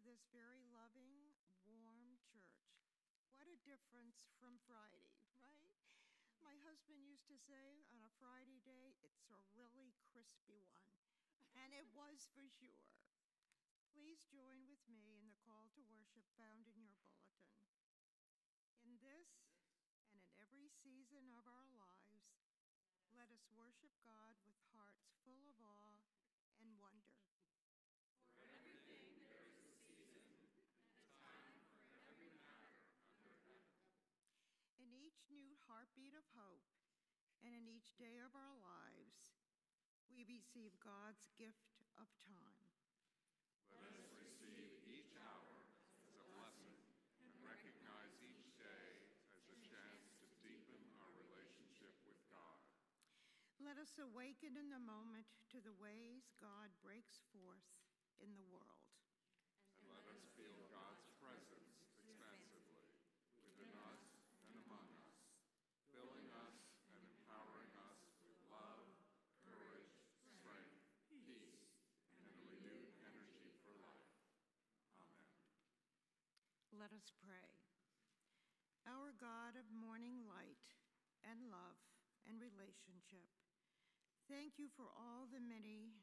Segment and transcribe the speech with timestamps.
[0.00, 1.36] this very loving,
[1.68, 2.72] warm church.
[3.36, 5.60] What a difference from Friday, right?
[6.40, 10.88] My husband used to say on a Friday day, it's a really crispy one.
[11.52, 12.88] And it was for sure.
[13.92, 17.60] Please join with me in the call to worship found in your bulletin.
[18.80, 19.28] In this
[20.08, 22.40] and in every season of our lives,
[23.12, 26.00] let us worship God with hearts full of awe
[26.64, 27.20] and wonder.
[35.30, 36.66] New heartbeat of hope
[37.40, 39.32] and in each day of our lives,
[40.10, 42.66] we receive God's gift of time.
[43.72, 45.56] Let us receive each hour
[46.04, 46.76] as a blessing
[47.22, 48.90] and recognize each day
[49.38, 52.60] as a chance to deepen our relationship with God.
[53.62, 57.68] Let us awaken in the moment to the ways God breaks forth
[58.20, 58.88] in the world.
[59.80, 62.88] And let us feel God's presence expansively
[63.40, 64.04] within us
[64.48, 65.16] and among us,
[65.92, 66.56] filling us
[66.88, 68.88] and empowering us with love,
[69.44, 69.92] courage,
[70.40, 71.60] strength, peace,
[72.16, 74.08] and a renewed energy for life.
[74.96, 75.28] Amen.
[76.90, 77.54] Let us pray.
[78.82, 80.74] Our God of morning light
[81.22, 81.78] and love
[82.26, 83.30] and relationship,
[84.26, 85.94] thank you for all the many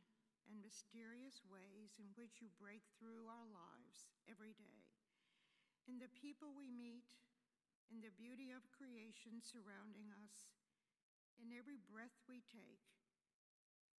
[0.47, 4.87] and mysterious ways in which you break through our lives every day.
[5.91, 7.11] In the people we meet,
[7.91, 10.55] in the beauty of creation surrounding us,
[11.35, 12.87] in every breath we take,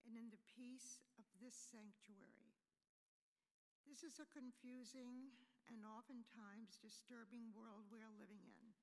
[0.09, 2.57] and in the peace of this sanctuary.
[3.85, 5.37] This is a confusing
[5.69, 8.75] and oftentimes disturbing world we are living in.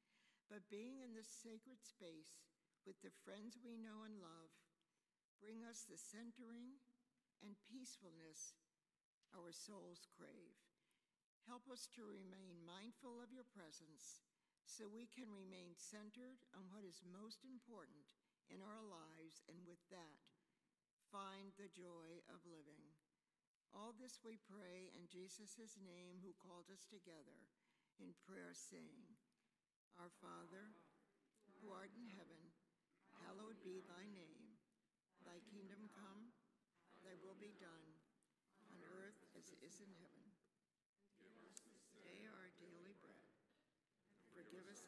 [0.50, 2.46] But being in this sacred space
[2.86, 4.54] with the friends we know and love
[5.42, 6.80] bring us the centering
[7.44, 8.56] and peacefulness
[9.36, 10.56] our souls crave.
[11.44, 14.24] Help us to remain mindful of your presence
[14.66, 18.10] so we can remain centered on what is most important
[18.50, 20.26] in our lives and with that,
[21.12, 22.95] find the joy of living.
[23.72, 27.40] All this we pray in Jesus' name, who called us together
[27.98, 29.08] in prayer, saying,
[29.98, 30.76] Our Father,
[31.62, 32.54] who art in heaven,
[33.24, 34.60] hallowed be thy name.
[35.24, 36.30] Thy kingdom come,
[37.02, 37.88] thy will be done,
[38.70, 40.26] on earth as it is in heaven.
[41.18, 43.26] Give us this day our daily bread.
[44.36, 44.86] Forgive us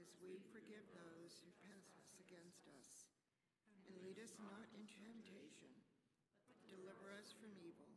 [0.00, 3.10] as we forgive those who trespass against us.
[3.84, 5.72] And lead us not into temptation,
[6.46, 7.90] but deliver us from evil.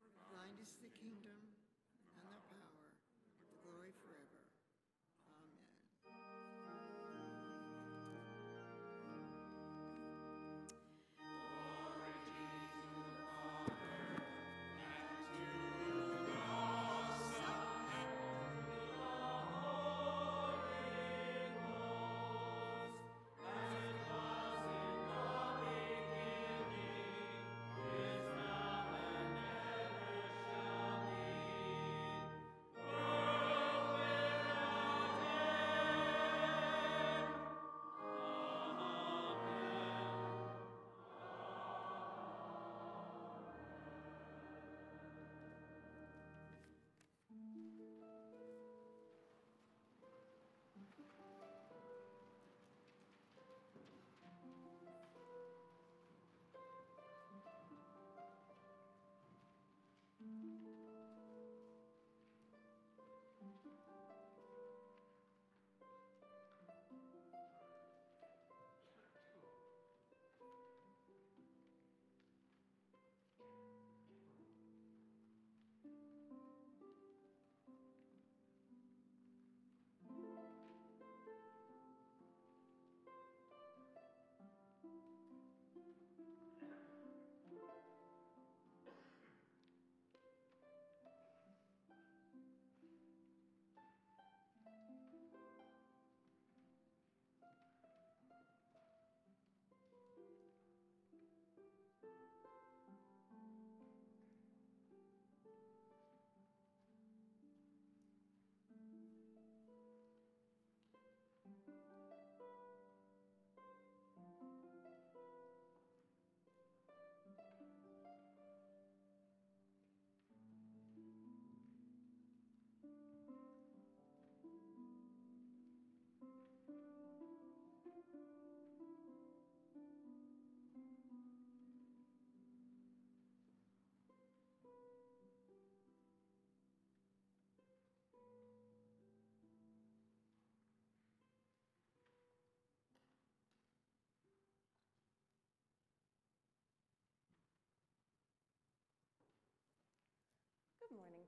[0.00, 1.53] For thine is the kingdom,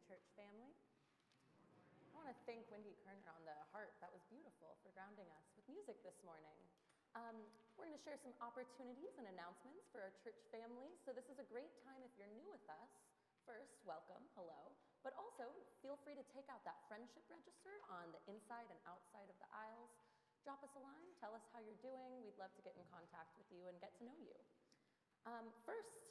[0.06, 0.70] church family.
[0.70, 3.90] I want to thank Wendy Kerner on the heart.
[3.98, 6.54] That was beautiful for grounding us with music this morning.
[7.18, 7.42] Um,
[7.74, 10.94] we're going to share some opportunities and announcements for our church family.
[11.02, 12.90] So, this is a great time if you're new with us.
[13.42, 14.70] First, welcome, hello.
[15.02, 15.50] But also,
[15.82, 19.50] feel free to take out that friendship register on the inside and outside of the
[19.50, 19.90] aisles.
[20.46, 22.22] Drop us a line, tell us how you're doing.
[22.22, 24.38] We'd love to get in contact with you and get to know you.
[25.26, 26.06] Um, first,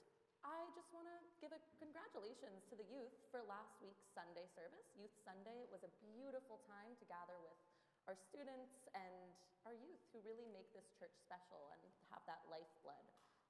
[0.46, 4.86] I just want to give a congratulations to the youth for last week's Sunday service.
[4.94, 7.58] Youth Sunday was a beautiful time to gather with
[8.06, 9.34] our students and
[9.66, 11.82] our youth who really make this church special and
[12.14, 13.02] have that lifeblood.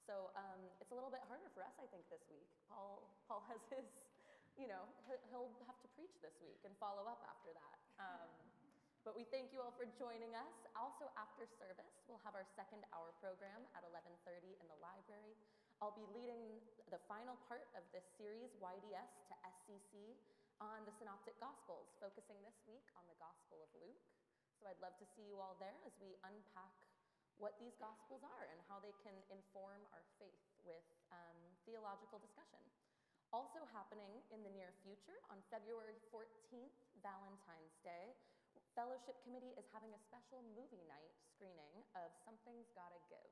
[0.08, 2.48] So um, it's a little bit harder for us, I think, this week.
[2.72, 3.84] Paul, Paul has his,
[4.56, 4.88] you know,
[5.36, 7.78] he'll have to preach this week and follow up after that.
[8.00, 8.32] Um,
[9.04, 10.56] but we thank you all for joining us.
[10.80, 15.36] Also, after service, we'll have our second hour program at 11:30 in the library.
[15.84, 20.16] I'll be leading the final part of this series, YDS to SCC,
[20.64, 24.00] on the Synoptic Gospels, focusing this week on the Gospel of Luke.
[24.56, 26.72] So I'd love to see you all there as we unpack
[27.36, 32.64] what these Gospels are and how they can inform our faith with um, theological discussion.
[33.36, 36.72] Also happening in the near future, on February 14th,
[37.04, 38.16] Valentine's Day,
[38.80, 43.32] Fellowship Committee is having a special movie night screening of Something's Gotta Give.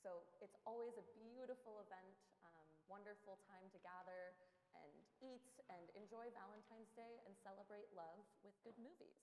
[0.00, 2.16] So it's always a beautiful event,
[2.48, 4.32] um, wonderful time to gather
[4.72, 4.88] and
[5.20, 9.20] eat and enjoy Valentine's Day and celebrate love with good movies.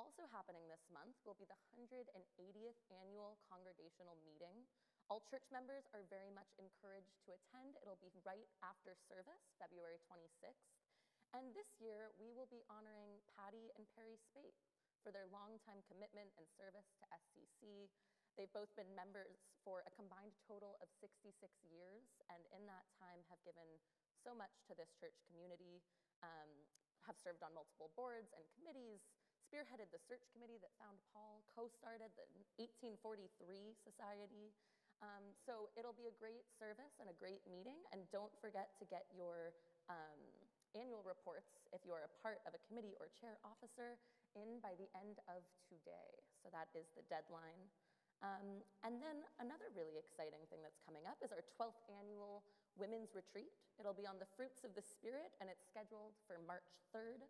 [0.00, 4.64] Also happening this month will be the 180th annual congregational meeting.
[5.12, 7.76] All church members are very much encouraged to attend.
[7.84, 10.64] It'll be right after service, February 26th.
[11.36, 14.56] And this year, we will be honoring Patty and Perry Spate
[15.04, 17.92] for their longtime commitment and service to SCC.
[18.36, 21.36] They've both been members for a combined total of 66
[21.68, 23.66] years, and in that time have given
[24.24, 25.84] so much to this church community,
[26.24, 26.50] um,
[27.04, 29.02] have served on multiple boards and committees,
[29.42, 32.24] spearheaded the search committee that found Paul, co started the
[32.56, 34.54] 1843 Society.
[35.02, 38.86] Um, so it'll be a great service and a great meeting, and don't forget to
[38.86, 39.50] get your
[39.90, 40.22] um,
[40.78, 43.98] annual reports if you're a part of a committee or chair officer
[44.38, 46.22] in by the end of today.
[46.40, 47.68] So that is the deadline.
[48.22, 52.46] Um, and then another really exciting thing that's coming up is our 12th annual
[52.78, 53.50] Women's Retreat.
[53.82, 57.26] It'll be on the fruits of the Spirit, and it's scheduled for March 3rd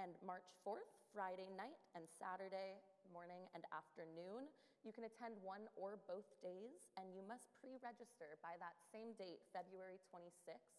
[0.00, 2.80] and March 4th, Friday night and Saturday
[3.12, 4.48] morning and afternoon.
[4.80, 9.12] You can attend one or both days, and you must pre register by that same
[9.20, 10.72] date, February 26th,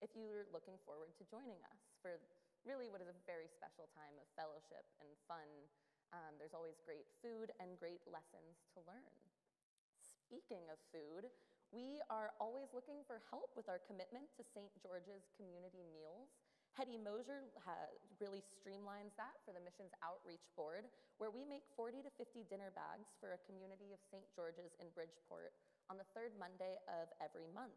[0.00, 2.16] if you're looking forward to joining us for
[2.64, 5.46] really what is a very special time of fellowship and fun
[6.12, 9.12] um, there's always great food and great lessons to learn.
[10.28, 11.28] Speaking of food,
[11.72, 14.68] we are always looking for help with our commitment to St.
[14.84, 16.28] George's Community Meals.
[16.76, 17.52] Hetty Mosier
[18.16, 20.88] really streamlines that for the Missions Outreach Board,
[21.20, 24.24] where we make 40 to 50 dinner bags for a community of St.
[24.32, 25.52] George's in Bridgeport
[25.92, 27.76] on the third Monday of every month.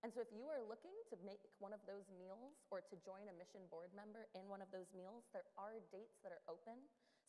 [0.00, 3.28] And so, if you are looking to make one of those meals or to join
[3.28, 6.80] a mission board member in one of those meals, there are dates that are open.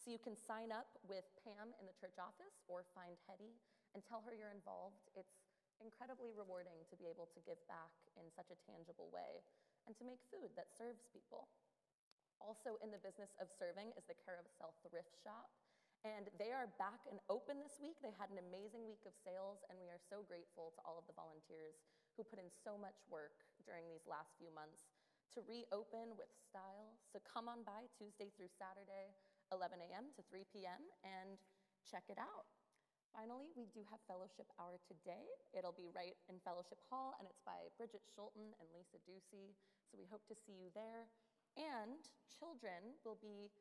[0.01, 3.53] So you can sign up with Pam in the church office or find Hetty
[3.93, 5.05] and tell her you're involved.
[5.13, 5.45] It's
[5.77, 9.45] incredibly rewarding to be able to give back in such a tangible way
[9.85, 11.53] and to make food that serves people.
[12.41, 15.53] Also, in the business of serving is the Carousel Thrift Shop.
[16.01, 18.01] And they are back and open this week.
[18.01, 21.05] They had an amazing week of sales, and we are so grateful to all of
[21.05, 21.77] the volunteers
[22.17, 24.89] who put in so much work during these last few months
[25.37, 26.97] to reopen with style.
[27.05, 29.13] So come on by Tuesday through Saturday.
[29.51, 30.07] 11 a.m.
[30.15, 30.79] to 3 p.m.
[31.03, 31.35] and
[31.83, 32.47] check it out.
[33.11, 35.27] Finally, we do have Fellowship Hour today.
[35.51, 39.51] It'll be right in Fellowship Hall, and it's by Bridget Schulten and Lisa Ducey.
[39.91, 41.11] So we hope to see you there.
[41.59, 41.99] And
[42.31, 43.51] children will be,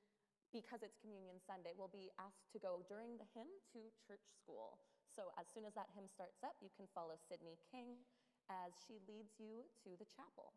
[0.55, 4.79] because it's Communion Sunday, will be asked to go during the hymn to church school.
[5.11, 7.99] So as soon as that hymn starts up, you can follow Sydney King
[8.47, 10.55] as she leads you to the chapel.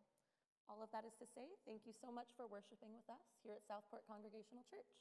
[0.69, 3.58] All of that is to say, thank you so much for worshiping with us here
[3.58, 4.93] at Southport Congregational Church.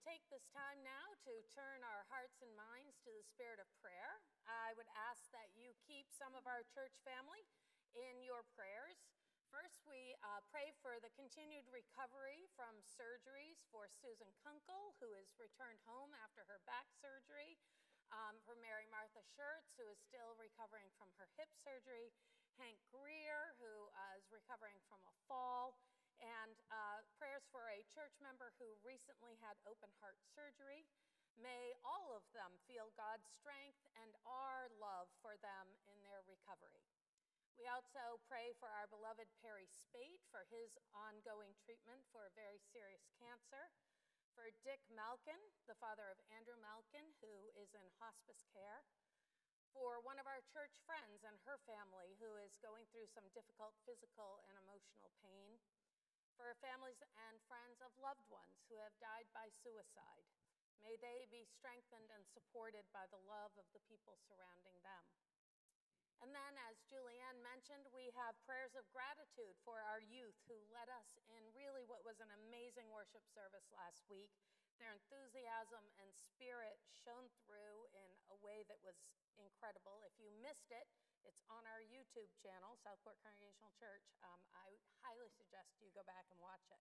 [0.00, 4.24] Take this time now to turn our hearts and minds to the spirit of prayer.
[4.48, 7.44] I would ask that you keep some of our church family
[7.92, 8.96] in your prayers.
[9.52, 15.36] First, we uh, pray for the continued recovery from surgeries for Susan Kunkel, who has
[15.36, 17.58] returned home after her back surgery,
[18.14, 22.14] um, for Mary Martha Schertz, who is still recovering from her hip surgery,
[22.62, 25.76] Hank Greer, who uh, is recovering from a fall,
[26.20, 30.84] and uh, prayers for a church member who recently had open heart surgery.
[31.40, 36.84] May all of them feel God's strength and our love for them in their recovery.
[37.56, 42.60] We also pray for our beloved Perry Spate for his ongoing treatment for a very
[42.72, 43.68] serious cancer,
[44.32, 48.84] for Dick Malkin, the father of Andrew Malkin, who is in hospice care,
[49.76, 53.76] for one of our church friends and her family who is going through some difficult
[53.84, 55.60] physical and emotional pain,
[56.40, 56.96] for families
[57.28, 60.24] and friends of loved ones who have died by suicide.
[60.80, 65.04] May they be strengthened and supported by the love of the people surrounding them.
[66.24, 70.88] And then, as Julianne mentioned, we have prayers of gratitude for our youth who led
[70.88, 74.32] us in really what was an amazing worship service last week.
[74.80, 78.96] Their enthusiasm and spirit shone through in a way that was
[79.36, 80.00] incredible.
[80.08, 80.88] If you missed it,
[81.24, 84.04] it's on our YouTube channel, Southport Congregational Church.
[84.24, 86.80] Um, I highly suggest you go back and watch it.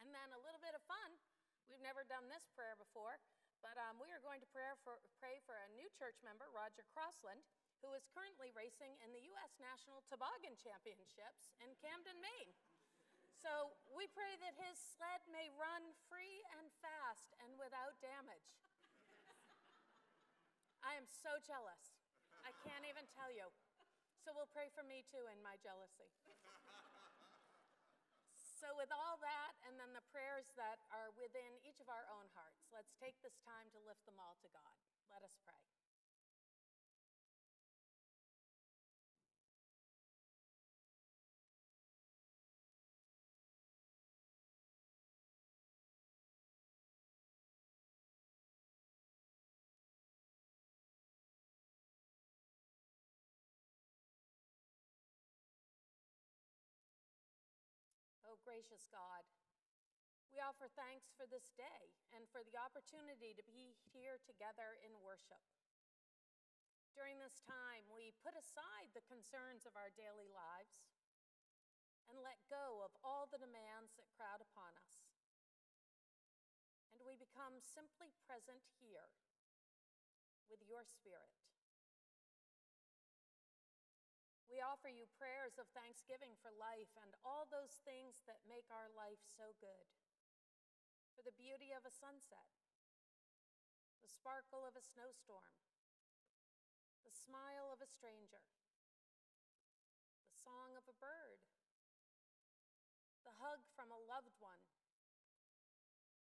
[0.00, 1.20] And then a little bit of fun.
[1.68, 3.20] We've never done this prayer before,
[3.62, 6.82] but um, we are going to pray for, pray for a new church member, Roger
[6.90, 7.44] Crossland,
[7.84, 9.54] who is currently racing in the U.S.
[9.60, 12.52] National Toboggan Championships in Camden, Maine.
[13.38, 18.52] So we pray that his sled may run free and fast and without damage.
[20.80, 21.99] I am so jealous.
[22.64, 23.48] Can't even tell you.
[24.20, 26.12] So we'll pray for me too in my jealousy.
[28.60, 32.28] So, with all that, and then the prayers that are within each of our own
[32.36, 34.76] hearts, let's take this time to lift them all to God.
[35.08, 35.79] Let us pray.
[58.60, 59.24] Gracious God,
[60.28, 64.92] we offer thanks for this day and for the opportunity to be here together in
[65.00, 65.40] worship.
[66.92, 70.76] During this time, we put aside the concerns of our daily lives
[72.12, 75.08] and let go of all the demands that crowd upon us.
[76.92, 79.08] And we become simply present here
[80.52, 81.39] with your Spirit.
[84.60, 88.92] We offer you prayers of thanksgiving for life and all those things that make our
[88.92, 89.88] life so good.
[91.16, 92.44] For the beauty of a sunset,
[94.04, 95.56] the sparkle of a snowstorm,
[97.08, 98.44] the smile of a stranger,
[100.28, 101.40] the song of a bird,
[103.24, 104.60] the hug from a loved one,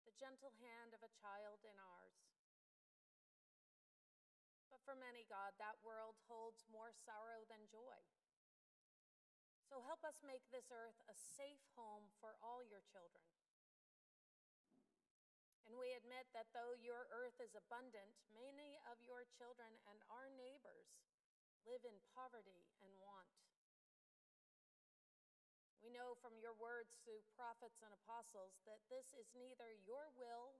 [0.07, 2.02] the gentle hand of a child in ours.
[4.83, 7.99] For many, God, that world holds more sorrow than joy.
[9.63, 13.23] So help us make this earth a safe home for all your children.
[15.63, 20.27] And we admit that though your earth is abundant, many of your children and our
[20.35, 20.91] neighbors
[21.63, 23.33] live in poverty and want.
[25.79, 30.59] We know from your words through prophets and apostles that this is neither your will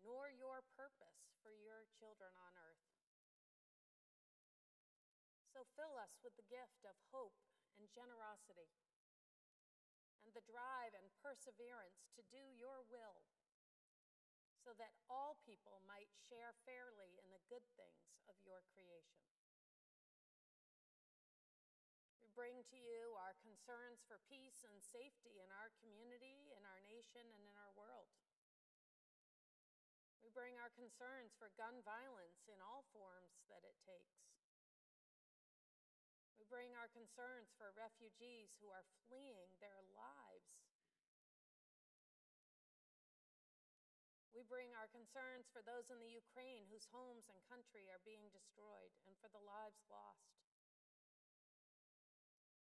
[0.00, 2.91] nor your purpose for your children on earth.
[5.52, 7.36] So fill us with the gift of hope
[7.76, 8.72] and generosity
[10.24, 13.28] and the drive and perseverance to do your will
[14.64, 19.26] so that all people might share fairly in the good things of your creation.
[22.22, 26.80] We bring to you our concerns for peace and safety in our community, in our
[26.86, 28.08] nation, and in our world.
[30.22, 34.31] We bring our concerns for gun violence in all forms that it takes.
[36.52, 40.60] We bring our concerns for refugees who are fleeing their lives.
[44.36, 48.28] We bring our concerns for those in the Ukraine whose homes and country are being
[48.36, 50.44] destroyed and for the lives lost.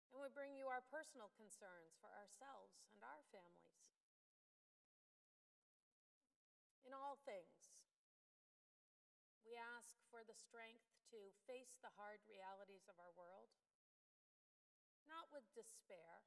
[0.08, 3.84] And we bring you our personal concerns for ourselves and our families.
[6.88, 7.76] In all things,
[9.44, 13.52] we ask for the strength to face the hard realities of our world,
[15.06, 16.22] not with despair,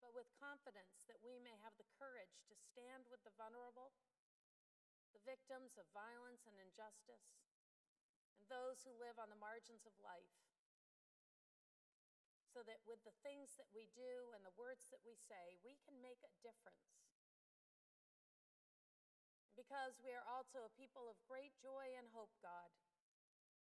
[0.00, 3.92] but with confidence that we may have the courage to stand with the vulnerable,
[5.12, 7.44] the victims of violence and injustice,
[8.40, 10.34] and those who live on the margins of life.
[12.50, 15.78] So that with the things that we do and the words that we say, we
[15.86, 16.90] can make a difference.
[19.54, 22.74] Because we are also a people of great joy and hope, God,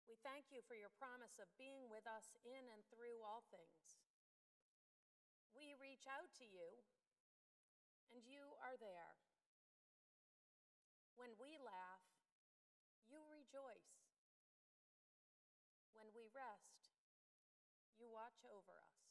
[0.07, 3.99] we thank you for your promise of being with us in and through all things.
[5.51, 6.87] We reach out to you,
[8.07, 9.19] and you are there.
[11.19, 12.07] When we laugh,
[13.03, 14.07] you rejoice.
[15.91, 16.95] When we rest,
[17.99, 19.03] you watch over us.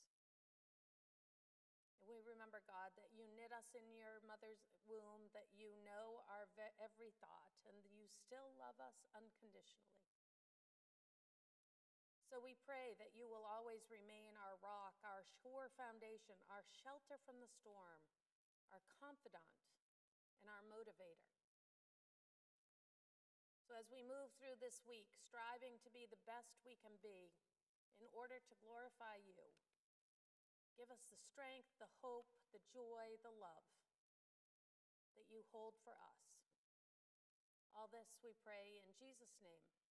[2.01, 6.25] And we remember, God, that you knit us in your mother's womb, that you know
[6.31, 10.16] our ve- every thought, and you still love us unconditionally.
[12.37, 17.17] So we pray that you will always remain our rock, our sure foundation, our shelter
[17.25, 18.05] from the storm,
[18.69, 19.57] our confidant,
[20.45, 21.33] and our motivator.
[23.65, 27.33] So as we move through this week, striving to be the best we can be
[27.97, 29.57] in order to glorify you,
[30.77, 33.65] give us the strength, the hope, the joy, the love
[35.17, 36.21] that you hold for us.
[37.73, 39.86] All this we pray in Jesus' name.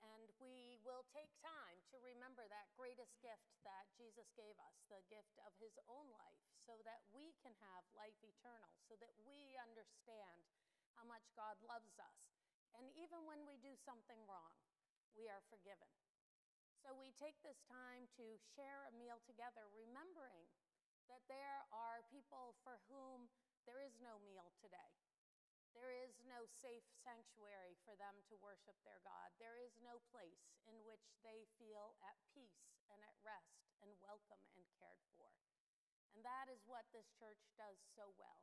[0.00, 5.04] And we will take time to remember that greatest gift that Jesus gave us, the
[5.12, 9.56] gift of his own life, so that we can have life eternal, so that we
[9.60, 10.44] understand
[10.96, 12.20] how much God loves us.
[12.76, 14.54] And even when we do something wrong,
[15.16, 15.90] we are forgiven.
[16.84, 20.46] So we take this time to share a meal together, remembering
[21.10, 23.26] that there are people for whom
[23.66, 24.92] there is no meal today.
[25.78, 29.30] There is no safe sanctuary for them to worship their God.
[29.38, 34.42] There is no place in which they feel at peace and at rest and welcome
[34.58, 35.30] and cared for.
[36.18, 38.42] And that is what this church does so well.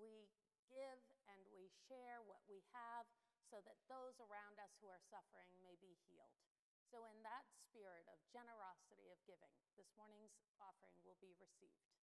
[0.00, 0.32] We
[0.64, 3.04] give and we share what we have
[3.52, 6.40] so that those around us who are suffering may be healed.
[6.88, 12.01] So, in that spirit of generosity of giving, this morning's offering will be received.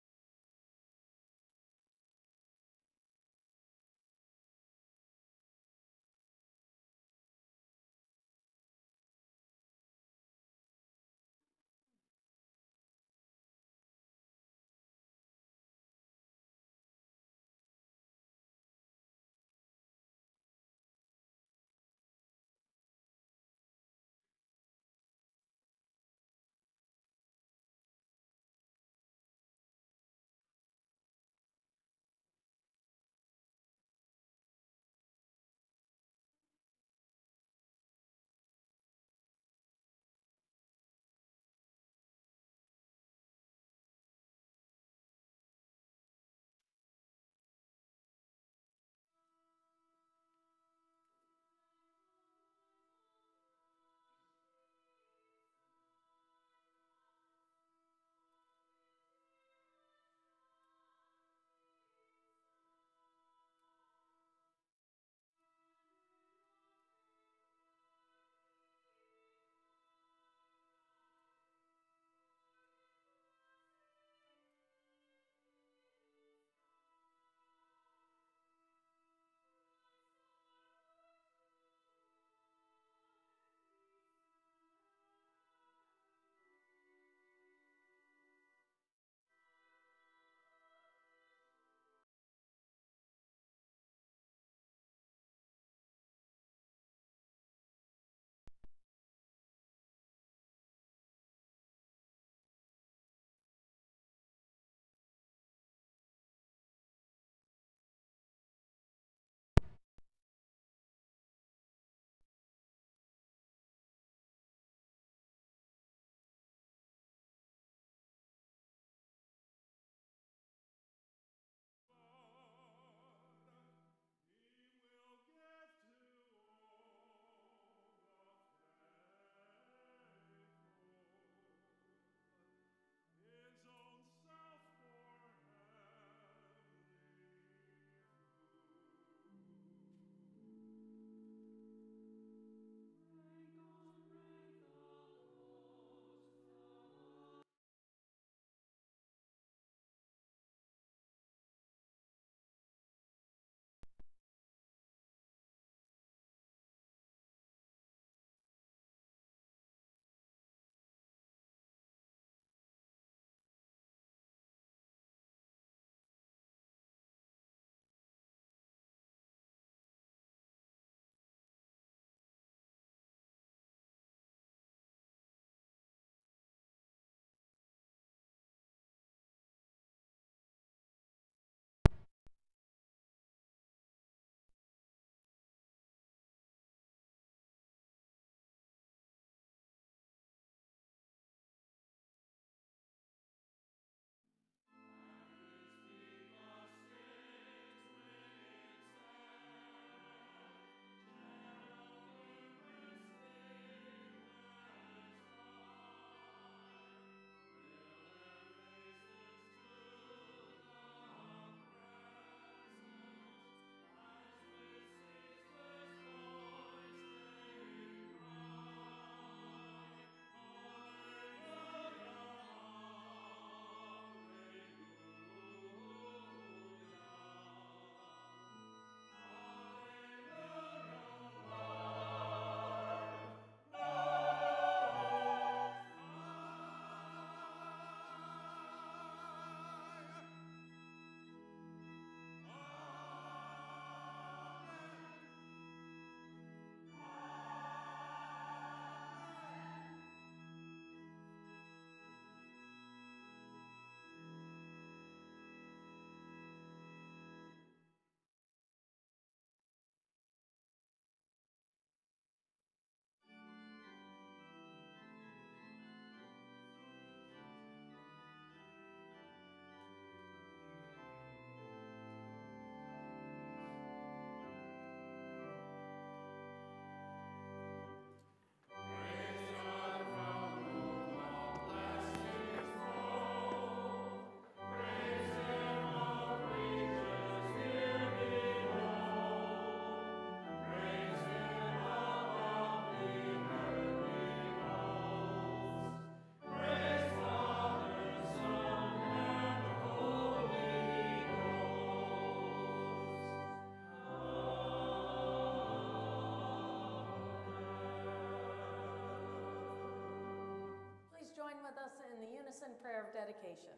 [312.65, 313.75] And prayer of dedication.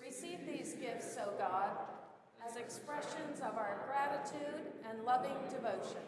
[0.00, 1.70] Receive these gifts, O God,
[2.46, 6.06] as expressions of our gratitude and loving devotion.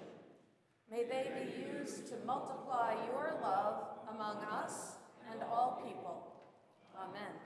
[0.90, 3.82] May they be used to multiply your love
[4.12, 4.96] among us
[5.30, 6.32] and all people.
[6.96, 7.39] Amen.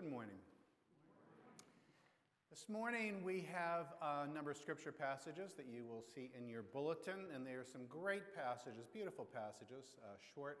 [0.00, 0.36] Good morning.
[2.48, 6.62] This morning we have a number of scripture passages that you will see in your
[6.62, 10.60] bulletin, and they are some great passages, beautiful passages, uh, short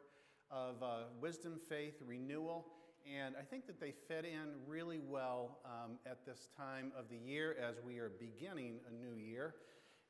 [0.50, 2.66] of uh, wisdom, faith, renewal,
[3.10, 7.16] and I think that they fit in really well um, at this time of the
[7.16, 9.54] year as we are beginning a new year.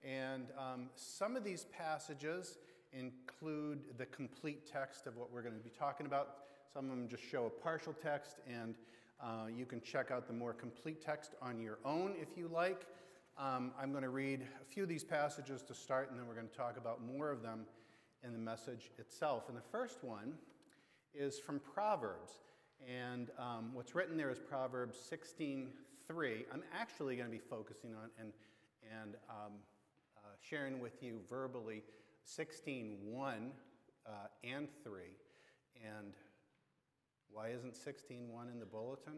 [0.02, 2.58] And um, some of these passages
[2.92, 6.30] include the complete text of what we're going to be talking about.
[6.74, 8.74] Some of them just show a partial text, and
[9.22, 12.86] uh, you can check out the more complete text on your own if you like.
[13.38, 16.34] Um, I'm going to read a few of these passages to start, and then we're
[16.34, 17.66] going to talk about more of them
[18.24, 19.48] in the message itself.
[19.48, 20.34] And the first one
[21.14, 22.32] is from Proverbs.
[22.88, 26.44] And um, what's written there is Proverbs 16:3.
[26.52, 28.32] I'm actually going to be focusing on and,
[29.00, 29.52] and um,
[30.16, 31.82] uh, sharing with you verbally
[32.26, 33.50] 16:1
[34.06, 34.10] uh,
[34.44, 35.00] and 3.
[35.84, 36.14] And
[37.32, 39.14] why isn't 16.1 in the bulletin?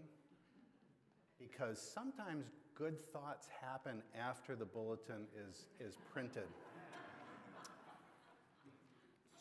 [1.38, 6.46] Because sometimes good thoughts happen after the bulletin is, is printed.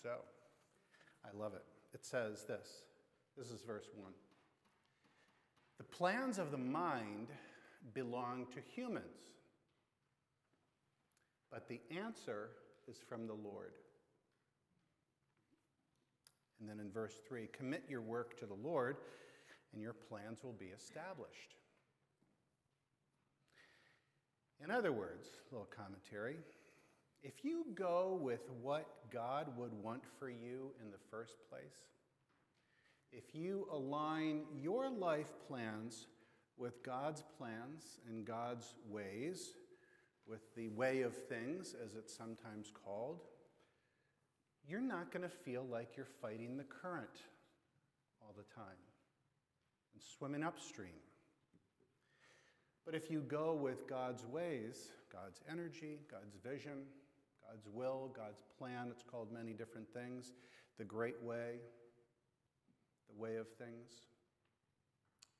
[0.01, 0.15] So,
[1.24, 1.63] I love it.
[1.93, 2.84] It says this.
[3.38, 4.11] This is verse 1.
[5.78, 7.28] The plans of the mind
[7.93, 9.05] belong to humans,
[11.51, 12.49] but the answer
[12.88, 13.74] is from the Lord.
[16.62, 18.97] And then in verse 3 commit your work to the Lord,
[19.74, 21.55] and your plans will be established.
[24.64, 26.38] In other words, a little commentary
[27.24, 31.86] if you go with what God would want for you in the first place,
[33.12, 36.07] if you align your life plans
[36.57, 39.53] with God's plans and God's ways,
[40.28, 43.22] with the way of things, as it's sometimes called,
[44.68, 47.26] you're not going to feel like you're fighting the current
[48.22, 48.78] all the time
[49.93, 50.99] and swimming upstream.
[52.86, 56.84] But if you go with God's ways, God's energy, God's vision,
[57.47, 60.34] God's will, God's plan, it's called many different things,
[60.78, 61.57] the great way,
[63.09, 63.91] the way of things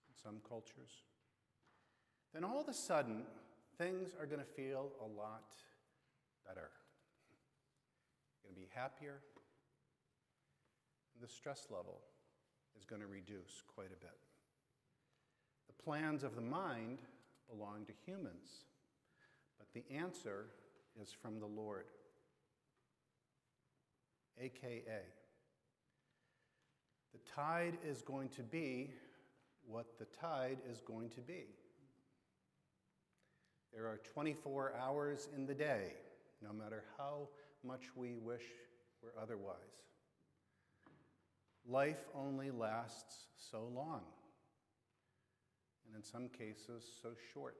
[0.07, 1.03] in some cultures,
[2.34, 3.24] then all of a sudden,
[3.78, 5.53] things are going to feel a lot
[6.45, 6.69] better
[8.51, 9.19] going to be happier,
[11.13, 12.01] and the stress level
[12.77, 14.17] is going to reduce quite a bit.
[15.67, 16.99] The plans of the mind
[17.49, 18.65] belong to humans,
[19.57, 20.47] but the answer
[21.01, 21.85] is from the Lord,
[24.39, 24.81] aka
[27.13, 28.89] the tide is going to be
[29.67, 31.43] what the tide is going to be.
[33.73, 35.93] There are 24 hours in the day,
[36.41, 37.27] no matter how
[37.64, 38.43] much we wish
[39.01, 39.55] were otherwise.
[41.68, 44.01] Life only lasts so long,
[45.86, 47.57] and in some cases, so short.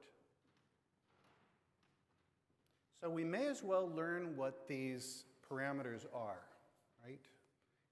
[2.99, 6.41] So we may as well learn what these parameters are,
[7.04, 7.22] right?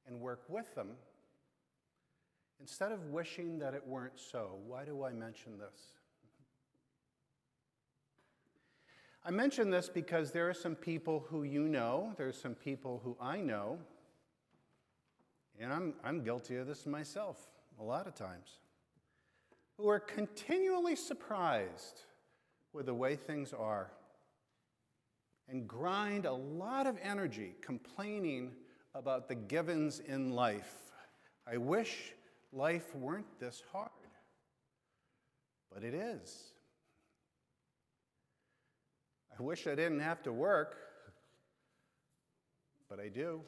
[0.07, 0.89] And work with them
[2.59, 4.59] instead of wishing that it weren't so.
[4.67, 5.98] Why do I mention this?
[9.25, 13.17] I mention this because there are some people who you know, there's some people who
[13.19, 13.77] I know,
[15.59, 17.37] and I'm, I'm guilty of this myself
[17.79, 18.59] a lot of times,
[19.77, 22.03] who are continually surprised
[22.71, 23.91] with the way things are
[25.49, 28.51] and grind a lot of energy complaining
[28.93, 30.91] about the givens in life.
[31.51, 32.13] I wish
[32.53, 33.89] life weren't this hard,
[35.73, 36.53] but it is.
[39.39, 40.75] I wish I didn't have to work,
[42.89, 43.41] but I do.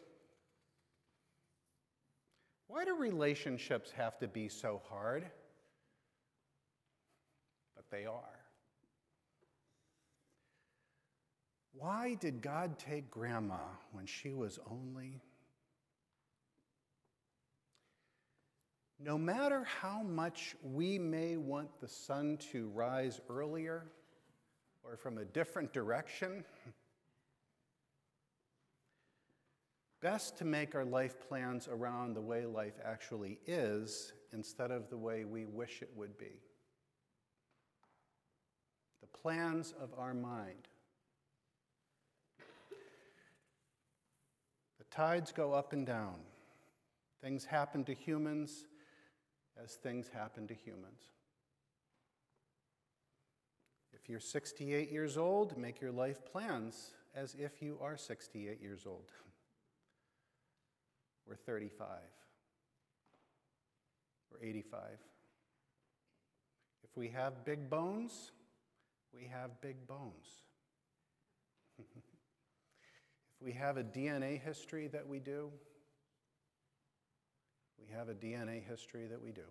[2.67, 5.25] Why do relationships have to be so hard?
[7.75, 8.39] But they are.
[11.73, 13.59] Why did God take grandma
[13.91, 15.19] when she was only?
[18.97, 23.91] No matter how much we may want the sun to rise earlier,
[24.91, 26.43] or from a different direction.
[30.01, 34.97] best to make our life plans around the way life actually is instead of the
[34.97, 36.41] way we wish it would be.
[39.01, 40.67] The plans of our mind.
[44.79, 46.15] The tides go up and down.
[47.23, 48.65] Things happen to humans
[49.63, 51.01] as things happen to humans.
[54.01, 58.85] If you're 68 years old, make your life plans as if you are 68 years
[58.87, 59.11] old.
[61.27, 61.87] We're 35.
[64.31, 64.81] We're 85.
[66.83, 68.31] If we have big bones,
[69.13, 70.41] we have big bones.
[71.79, 71.85] if
[73.39, 75.51] we have a DNA history that we do,
[77.79, 79.45] we have a DNA history that we do.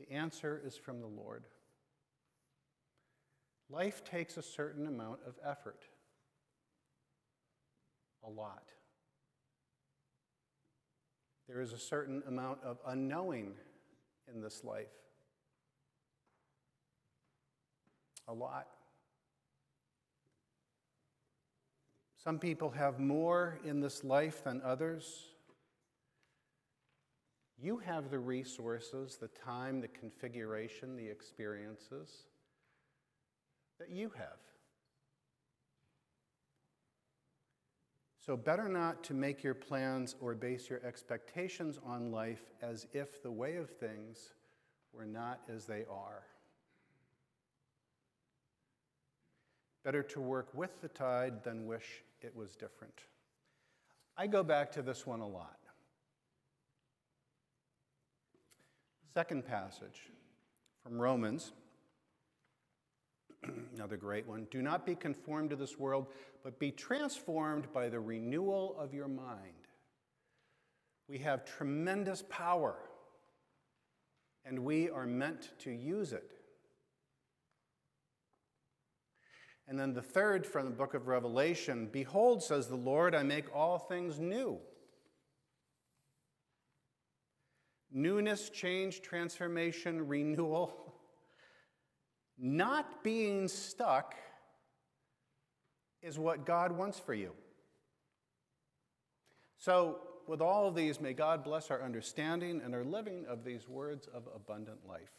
[0.00, 1.44] The answer is from the Lord.
[3.70, 5.84] Life takes a certain amount of effort,
[8.22, 8.68] a lot.
[11.48, 13.54] There is a certain amount of unknowing
[14.32, 14.92] in this life.
[18.28, 18.68] A lot.
[22.22, 25.24] Some people have more in this life than others.
[27.58, 32.24] You have the resources, the time, the configuration, the experiences
[33.78, 34.38] that you have.
[38.24, 43.22] So, better not to make your plans or base your expectations on life as if
[43.22, 44.30] the way of things
[44.94, 46.22] were not as they are.
[49.84, 53.02] Better to work with the tide than wish it was different.
[54.16, 55.58] I go back to this one a lot.
[59.12, 60.10] Second passage
[60.82, 61.52] from Romans
[63.74, 64.46] another great one.
[64.50, 66.06] Do not be conformed to this world,
[66.42, 69.68] but be transformed by the renewal of your mind.
[71.08, 72.76] We have tremendous power,
[74.44, 76.32] and we are meant to use it.
[79.66, 83.54] And then the third from the book of Revelation Behold, says the Lord, I make
[83.54, 84.58] all things new.
[87.90, 90.83] Newness, change, transformation, renewal.
[92.38, 94.14] Not being stuck
[96.02, 97.32] is what God wants for you.
[99.58, 103.68] So, with all of these, may God bless our understanding and our living of these
[103.68, 105.12] words of abundant life.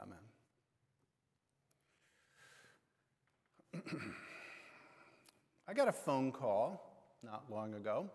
[0.00, 0.18] Amen.
[5.68, 8.10] I got a phone call not long ago,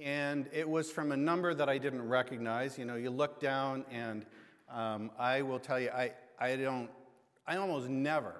[0.00, 2.78] and it was from a number that I didn't recognize.
[2.78, 4.26] You know, you look down and
[4.72, 6.88] um, I will tell you, I, I don't,
[7.46, 8.34] I almost never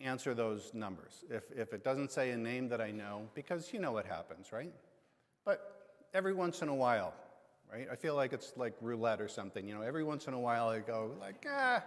[0.00, 3.80] answer those numbers if, if it doesn't say a name that I know, because you
[3.80, 4.72] know what happens, right?
[5.44, 7.14] But every once in a while,
[7.72, 7.88] right?
[7.90, 10.68] I feel like it's like roulette or something, you know, every once in a while
[10.68, 11.82] I go like, ah,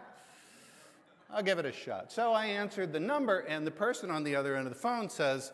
[1.29, 2.11] I'll give it a shot.
[2.11, 5.09] So I answered the number, and the person on the other end of the phone
[5.09, 5.51] says,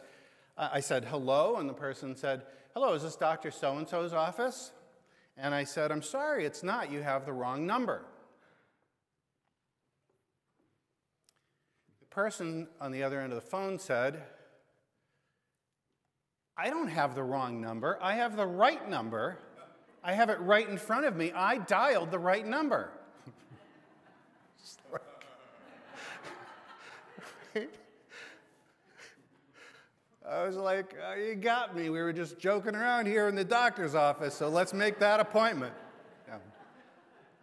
[0.58, 2.44] I said, hello, and the person said,
[2.76, 3.50] hello, is this Dr.
[3.50, 4.72] So-and-so's office?
[5.38, 6.92] And I said, I'm sorry, it's not.
[6.92, 8.06] You have the wrong number.
[12.00, 14.22] The person on the other end of the phone said,
[16.56, 17.98] I don't have the wrong number.
[18.02, 19.40] I have the right number.
[20.04, 21.32] I have it right in front of me.
[21.34, 22.92] I dialed the right number.
[27.56, 27.70] right?
[30.34, 31.92] I was like, oh, you got me.
[31.92, 35.74] We were just joking around here in the doctor's office, so let's make that appointment.
[36.28, 36.38] Yeah.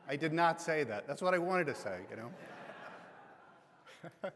[0.08, 1.06] I did not say that.
[1.06, 2.30] That's what I wanted to say, you know?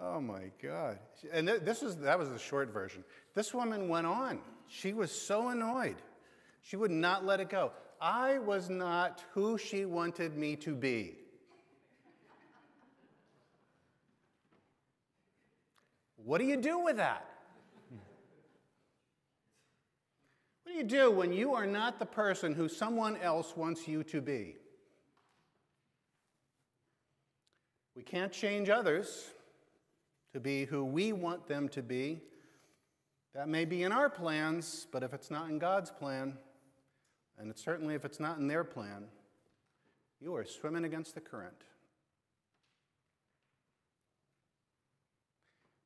[0.00, 1.00] oh my God.
[1.32, 3.02] And this is, that was the short version.
[3.34, 4.38] This woman went on.
[4.68, 5.96] She was so annoyed.
[6.62, 7.72] She would not let it go.
[8.00, 11.16] I was not who she wanted me to be.
[16.24, 17.26] What do you do with that?
[20.62, 24.04] What do you do when you are not the person who someone else wants you
[24.04, 24.56] to be?
[27.96, 29.30] We can't change others
[30.32, 32.22] to be who we want them to be.
[33.34, 36.38] That may be in our plans, but if it's not in God's plan,
[37.38, 39.04] and certainly if it's not in their plan,
[40.20, 41.64] you are swimming against the current.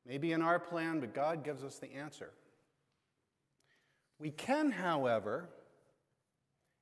[0.07, 2.31] Maybe in our plan, but God gives us the answer.
[4.19, 5.49] We can, however,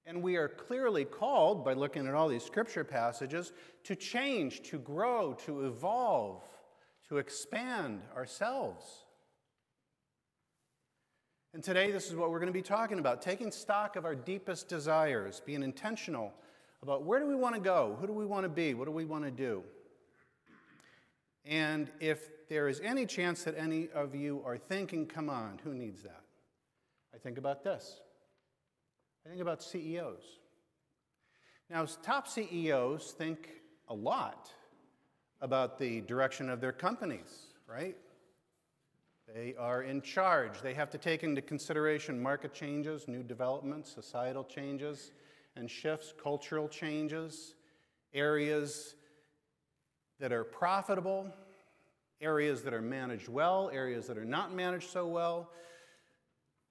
[0.06, 3.52] and we are clearly called by looking at all these scripture passages
[3.86, 6.44] to change, to grow, to evolve,
[7.10, 8.86] to expand ourselves.
[11.54, 14.16] And today, this is what we're going to be talking about taking stock of our
[14.16, 16.34] deepest desires, being intentional
[16.84, 18.92] about where do we want to go, who do we want to be, what do
[18.92, 19.64] we want to do.
[21.46, 25.74] And if there is any chance that any of you are thinking, come on, who
[25.74, 26.24] needs that?
[27.14, 28.00] I think about this.
[29.26, 30.24] I think about CEOs.
[31.70, 33.50] Now, top CEOs think
[33.88, 34.50] a lot
[35.42, 37.96] about the direction of their companies, right?
[39.34, 40.62] They are in charge.
[40.62, 45.12] They have to take into consideration market changes, new developments, societal changes
[45.56, 47.56] and shifts, cultural changes,
[48.14, 48.96] areas
[50.20, 51.32] that are profitable,
[52.22, 55.50] areas that are managed well, areas that are not managed so well.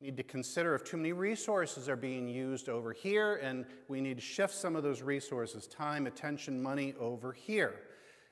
[0.00, 4.16] Need to consider if too many resources are being used over here, and we need
[4.16, 7.74] to shift some of those resources, time, attention, money over here.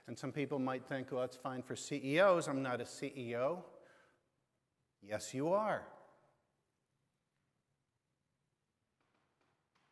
[0.07, 2.49] And some people might think, well, that's fine for CEOs.
[2.49, 3.59] I'm not a CEO.
[5.01, 5.83] Yes, you are.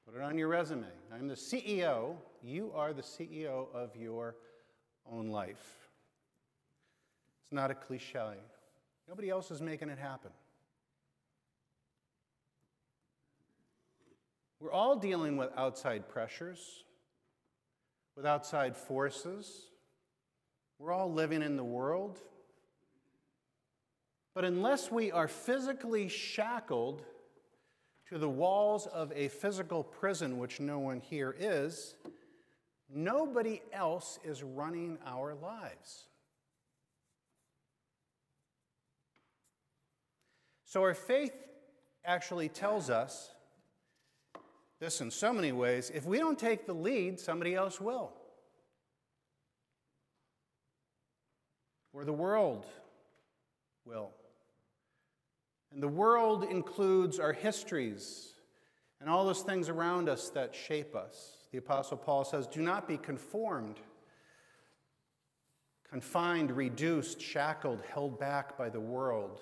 [0.04, 0.86] Put it on your resume.
[1.14, 2.16] I'm the CEO.
[2.42, 4.34] You are the CEO of your
[5.10, 5.88] own life.
[7.42, 8.34] It's not a cliche.
[9.08, 10.30] Nobody else is making it happen.
[14.60, 16.84] We're all dealing with outside pressures,
[18.14, 19.66] with outside forces.
[20.78, 22.18] We're all living in the world.
[24.34, 27.02] But unless we are physically shackled
[28.10, 31.94] to the walls of a physical prison, which no one here is,
[32.92, 36.06] nobody else is running our lives.
[40.64, 41.34] So our faith
[42.04, 43.30] actually tells us
[44.78, 48.12] this in so many ways if we don't take the lead, somebody else will.
[51.92, 52.66] Or the world
[53.84, 54.10] will.
[55.72, 58.34] And the world includes our histories
[59.00, 61.39] and all those things around us that shape us.
[61.52, 63.80] The Apostle Paul says, Do not be conformed,
[65.88, 69.40] confined, reduced, shackled, held back by the world.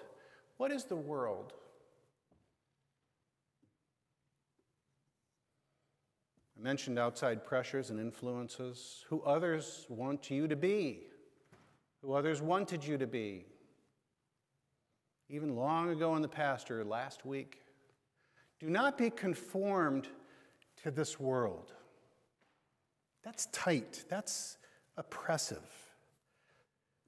[0.57, 1.53] What is the world?
[6.59, 11.03] I mentioned outside pressures and influences, who others want you to be,
[12.03, 13.45] who others wanted you to be
[15.29, 17.61] even long ago in the past or last week.
[18.61, 20.09] Do not be conformed
[20.83, 21.73] to this world.
[23.25, 24.59] That's tight, that's
[24.97, 25.65] oppressive.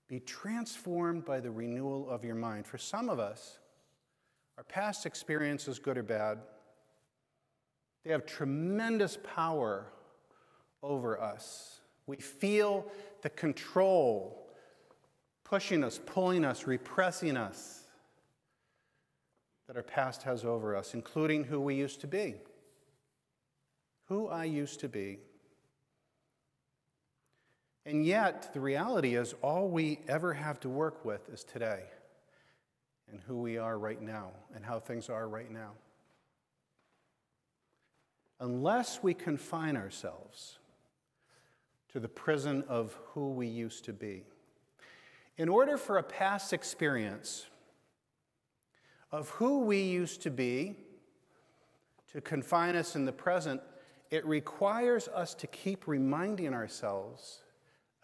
[0.09, 2.67] Be transformed by the renewal of your mind.
[2.67, 3.59] For some of us,
[4.59, 6.39] our past experiences, good or bad,
[8.05, 9.87] they have tremendous power
[10.83, 11.81] over us.
[12.07, 12.87] We feel
[13.23, 14.49] the control
[15.45, 17.85] pushing us, pulling us, repressing us
[19.67, 22.35] that our past has over us, including who we used to be.
[24.07, 25.19] Who I used to be.
[27.87, 31.85] And yet, the reality is, all we ever have to work with is today
[33.11, 35.73] and who we are right now and how things are right now.
[38.39, 40.59] Unless we confine ourselves
[41.93, 44.25] to the prison of who we used to be.
[45.37, 47.47] In order for a past experience
[49.11, 50.77] of who we used to be
[52.13, 53.61] to confine us in the present,
[54.11, 57.43] it requires us to keep reminding ourselves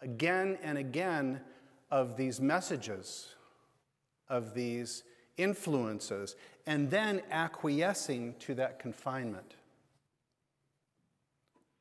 [0.01, 1.41] again and again
[1.89, 3.35] of these messages,
[4.29, 5.03] of these
[5.37, 6.35] influences,
[6.65, 9.55] and then acquiescing to that confinement.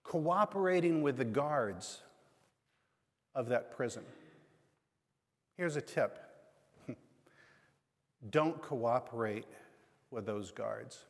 [0.05, 2.03] Cooperating with the guards
[3.35, 4.05] of that prison.
[5.57, 6.19] Here's a tip
[8.31, 9.47] don't cooperate
[10.11, 11.05] with those guards.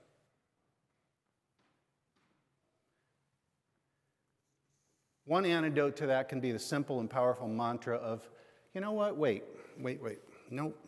[5.27, 8.29] One antidote to that can be the simple and powerful mantra of,
[8.74, 9.43] you know what, wait,
[9.79, 10.20] wait, wait,
[10.51, 10.79] nope.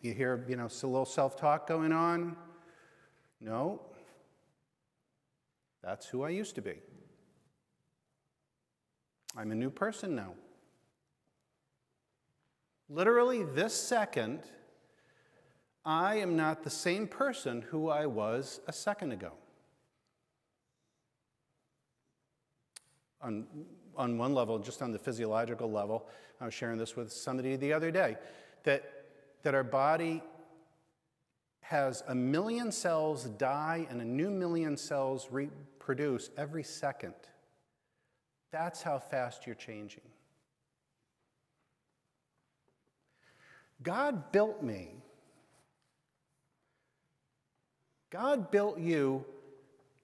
[0.00, 2.36] You hear, you know, a little self talk going on?
[3.40, 3.80] No.
[5.82, 6.74] That's who I used to be.
[9.36, 10.34] I'm a new person now.
[12.88, 14.40] Literally, this second,
[15.84, 19.32] I am not the same person who I was a second ago.
[23.20, 23.46] On,
[23.98, 26.06] on one level, just on the physiological level,
[26.40, 28.16] I was sharing this with somebody the other day,
[28.64, 28.90] that,
[29.42, 30.22] that our body
[31.60, 37.14] has a million cells die and a new million cells reproduce every second.
[38.52, 40.00] That's how fast you're changing.
[43.82, 44.92] God built me
[48.10, 49.24] God built you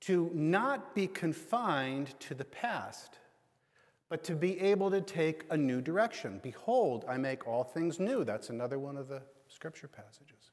[0.01, 3.19] to not be confined to the past,
[4.09, 6.41] but to be able to take a new direction.
[6.43, 8.25] Behold, I make all things new.
[8.25, 10.51] That's another one of the scripture passages.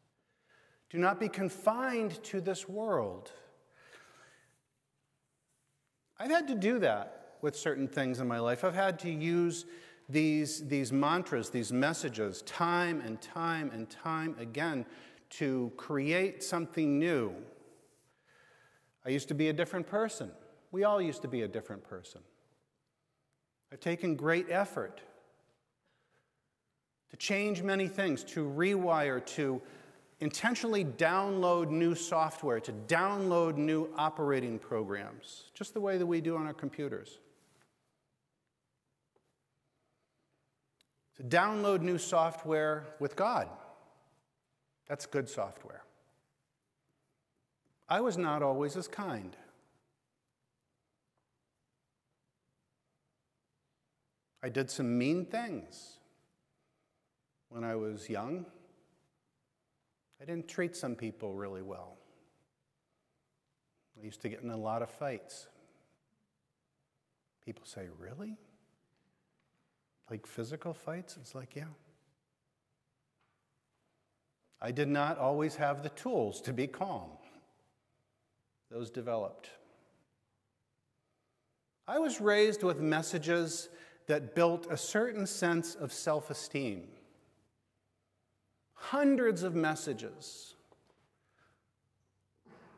[0.89, 3.31] Do not be confined to this world.
[6.19, 8.63] I've had to do that with certain things in my life.
[8.63, 9.65] I've had to use
[10.07, 14.85] these, these mantras, these messages, time and time and time again
[15.31, 17.33] to create something new.
[19.05, 20.31] I used to be a different person.
[20.71, 22.21] We all used to be a different person.
[23.71, 25.01] I've taken great effort
[27.09, 29.61] to change many things, to rewire, to
[30.19, 36.35] intentionally download new software, to download new operating programs, just the way that we do
[36.37, 37.19] on our computers.
[41.17, 43.49] To download new software with God.
[44.87, 45.83] That's good software.
[47.87, 49.35] I was not always as kind.
[54.43, 55.97] I did some mean things
[57.49, 58.45] when I was young.
[60.21, 61.97] I didn't treat some people really well.
[63.99, 65.47] I used to get in a lot of fights.
[67.45, 68.37] People say, Really?
[70.09, 71.17] Like physical fights?
[71.19, 71.65] It's like, Yeah.
[74.61, 77.09] I did not always have the tools to be calm.
[78.69, 79.49] Those developed.
[81.87, 83.69] I was raised with messages
[84.07, 86.87] that built a certain sense of self esteem.
[88.73, 90.55] Hundreds of messages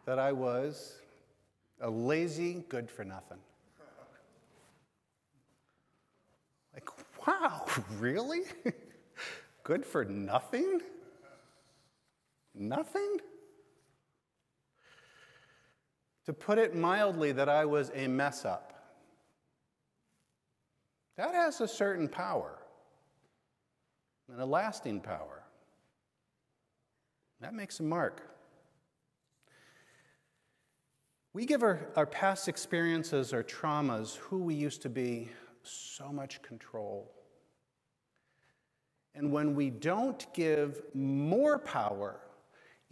[0.05, 0.97] that I was
[1.80, 3.38] a lazy, good for nothing.
[6.74, 6.89] Like,
[7.28, 7.65] wow,
[7.99, 8.41] really?
[9.63, 10.82] good for nothing?
[12.55, 13.17] Nothing?
[16.26, 18.72] To put it mildly, that I was a mess up.
[21.18, 22.57] That has a certain power
[24.32, 25.43] and a lasting power.
[27.41, 28.30] That makes a mark.
[31.34, 35.30] We give our, our past experiences, our traumas, who we used to be,
[35.64, 37.11] so much control.
[39.16, 42.20] And when we don't give more power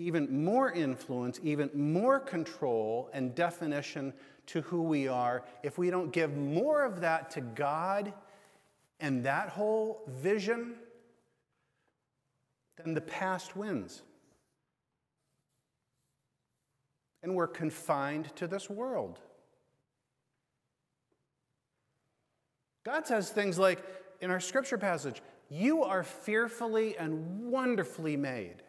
[0.02, 4.14] even more influence, even more control and definition
[4.48, 8.14] to who we are, if we don't give more of that to God
[9.00, 10.76] and that whole vision,
[12.78, 14.02] then the past wins.
[17.24, 19.20] And we're confined to this world.
[22.84, 23.84] God says things like
[24.22, 28.64] in our scripture passage, You are fearfully and wonderfully made.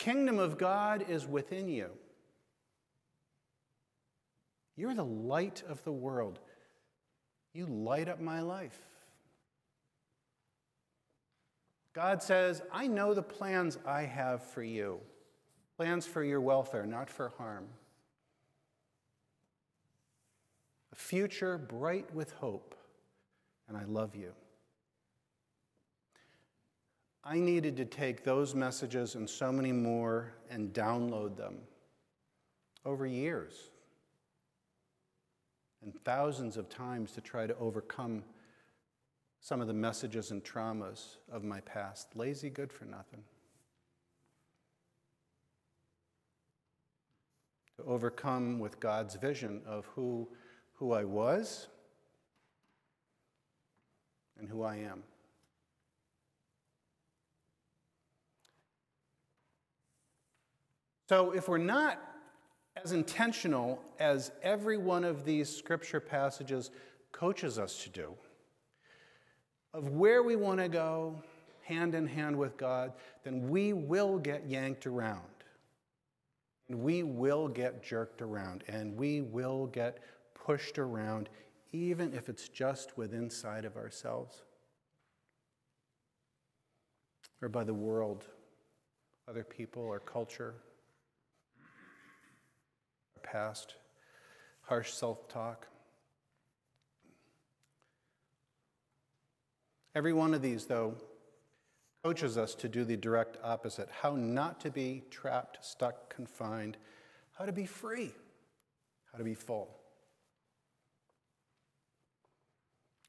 [0.00, 1.90] Kingdom of God is within you.
[4.74, 6.40] You're the light of the world.
[7.52, 8.78] You light up my life.
[11.92, 15.00] God says, I know the plans I have for you
[15.76, 17.66] plans for your welfare, not for harm.
[20.92, 22.74] A future bright with hope,
[23.66, 24.32] and I love you.
[27.22, 31.58] I needed to take those messages and so many more and download them
[32.84, 33.70] over years
[35.82, 38.24] and thousands of times to try to overcome
[39.40, 42.08] some of the messages and traumas of my past.
[42.14, 43.22] Lazy, good for nothing.
[47.76, 50.28] To overcome with God's vision of who,
[50.74, 51.68] who I was
[54.38, 55.02] and who I am.
[61.10, 62.00] So, if we're not
[62.76, 66.70] as intentional as every one of these scripture passages
[67.10, 68.14] coaches us to do,
[69.74, 71.20] of where we want to go
[71.64, 72.92] hand in hand with God,
[73.24, 75.26] then we will get yanked around.
[76.68, 78.62] And we will get jerked around.
[78.68, 79.98] And we will get
[80.32, 81.28] pushed around,
[81.72, 84.44] even if it's just within inside of ourselves
[87.42, 88.26] or by the world,
[89.26, 90.54] other people, or culture
[93.22, 93.74] past,
[94.62, 95.66] harsh self talk.
[99.94, 100.94] Every one of these, though,
[102.04, 106.76] coaches us to do the direct opposite how not to be trapped, stuck, confined,
[107.36, 108.12] how to be free,
[109.12, 109.76] how to be full.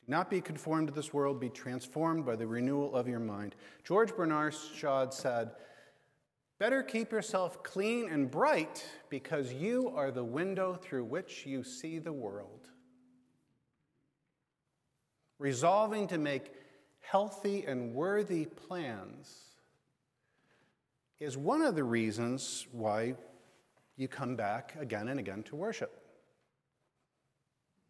[0.05, 3.55] Do Not be conformed to this world, be transformed by the renewal of your mind.
[3.83, 5.51] George Bernard Shaw said,
[6.61, 11.97] Better keep yourself clean and bright because you are the window through which you see
[11.97, 12.67] the world.
[15.39, 16.51] Resolving to make
[16.99, 19.55] healthy and worthy plans
[21.19, 23.15] is one of the reasons why
[23.97, 26.05] you come back again and again to worship.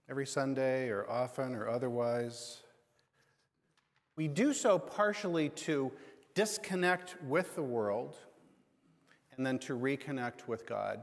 [0.09, 2.61] Every Sunday or often or otherwise.
[4.15, 5.91] We do so partially to
[6.35, 8.15] disconnect with the world
[9.35, 11.01] and then to reconnect with God.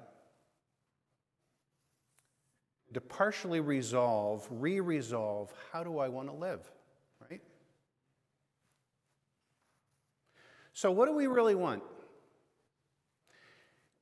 [2.95, 6.61] To partially resolve, re resolve, how do I want to live,
[7.31, 7.43] right?
[10.73, 11.83] So, what do we really want?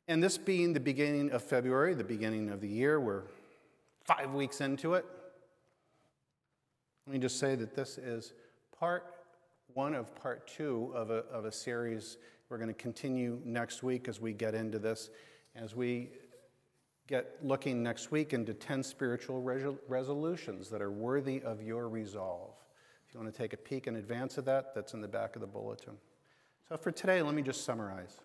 [0.08, 3.24] And this being the beginning of February, the beginning of the year, we're
[4.04, 5.04] five weeks into it.
[7.06, 8.32] Let me just say that this is
[8.78, 9.15] part
[9.76, 12.16] one of part two of a, of a series.
[12.48, 15.10] We're going to continue next week as we get into this,
[15.54, 16.08] as we
[17.06, 19.42] get looking next week into 10 spiritual
[19.86, 22.54] resolutions that are worthy of your resolve.
[23.06, 25.36] If you want to take a peek in advance of that, that's in the back
[25.36, 25.98] of the bulletin.
[26.70, 28.16] So for today, let me just summarize.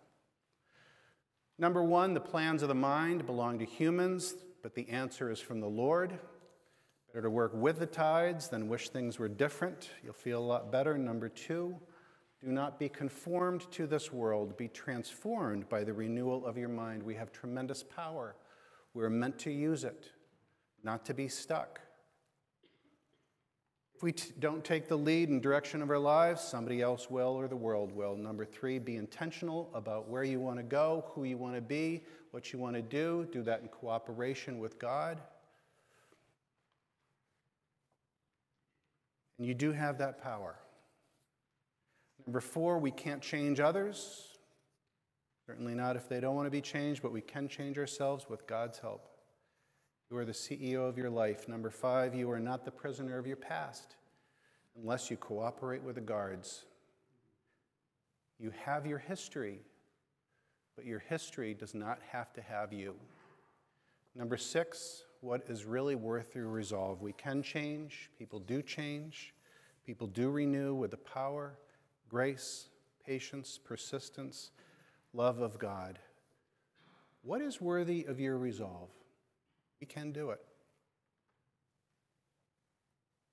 [1.60, 5.60] Number one, the plans of the mind belong to humans, but the answer is from
[5.60, 6.18] the Lord.
[7.14, 9.90] Better to work with the tides than wish things were different.
[10.02, 10.98] You'll feel a lot better.
[10.98, 11.76] Number two,
[12.40, 14.56] do not be conformed to this world.
[14.56, 17.04] Be transformed by the renewal of your mind.
[17.04, 18.38] We have tremendous power.
[18.94, 20.10] We're meant to use it,
[20.84, 21.82] not to be stuck.
[23.94, 27.36] If we t- don't take the lead and direction of our lives, somebody else will
[27.36, 28.16] or the world will.
[28.16, 32.04] Number three, be intentional about where you want to go, who you want to be,
[32.32, 33.28] what you want to do.
[33.34, 35.22] Do that in cooperation with God.
[39.42, 40.54] And you do have that power.
[42.28, 44.38] Number four, we can't change others.
[45.48, 48.46] Certainly not if they don't want to be changed, but we can change ourselves with
[48.46, 49.10] God's help.
[50.12, 51.48] You are the CEO of your life.
[51.48, 53.96] Number five, you are not the prisoner of your past
[54.80, 56.66] unless you cooperate with the guards.
[58.38, 59.62] You have your history,
[60.76, 62.94] but your history does not have to have you.
[64.14, 67.02] Number six, what is really worth your resolve?
[67.02, 69.34] We can change, people do change,
[69.86, 71.54] people do renew with the power,
[72.10, 72.70] grace,
[73.06, 74.52] patience, persistence,
[75.14, 76.00] love of God.
[77.22, 78.90] What is worthy of your resolve?
[79.80, 80.42] We can do it.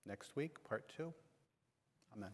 [0.07, 1.13] Next week, part two.
[2.15, 2.31] Amen.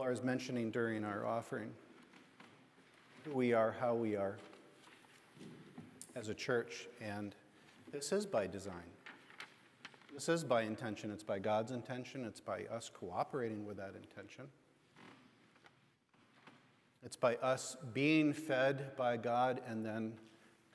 [0.00, 1.68] Laura's mentioning during our offering
[3.22, 4.38] who we are, how we are
[6.16, 7.34] as a church, and
[7.92, 8.88] this is by design.
[10.14, 11.10] This is by intention.
[11.10, 12.24] It's by God's intention.
[12.24, 14.46] It's by us cooperating with that intention.
[17.04, 20.14] It's by us being fed by God and then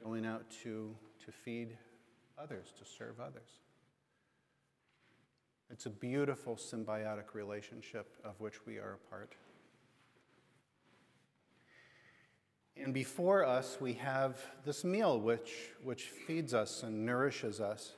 [0.03, 0.95] going out to,
[1.25, 1.75] to feed
[2.37, 3.64] others, to serve others.
[5.71, 9.33] It's a beautiful symbiotic relationship of which we are a part.
[12.77, 17.95] And before us, we have this meal which, which feeds us and nourishes us.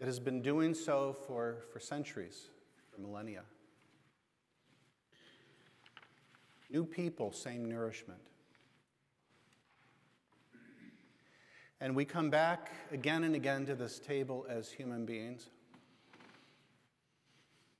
[0.00, 2.48] It has been doing so for, for centuries,
[2.90, 3.42] for millennia.
[6.68, 8.20] New people, same nourishment.
[11.80, 15.48] And we come back again and again to this table as human beings